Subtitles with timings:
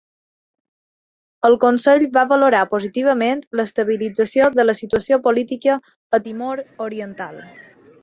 [1.49, 5.81] El Consell va valorar positivament l'estabilització de la situació política
[6.21, 7.43] a Timor Oriental.